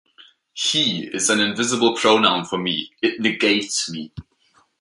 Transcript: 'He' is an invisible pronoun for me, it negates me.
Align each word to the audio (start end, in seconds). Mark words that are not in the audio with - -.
'He' 0.55 1.11
is 1.13 1.29
an 1.29 1.39
invisible 1.39 1.95
pronoun 1.95 2.43
for 2.45 2.57
me, 2.57 2.91
it 3.03 3.19
negates 3.19 3.87
me. 3.91 4.11